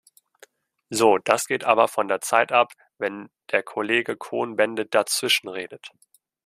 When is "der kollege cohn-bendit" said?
3.51-4.95